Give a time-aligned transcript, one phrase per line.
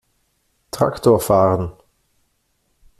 [0.71, 1.73] Traktor fahren!